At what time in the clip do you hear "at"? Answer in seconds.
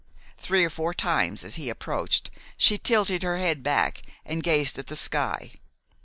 4.79-4.87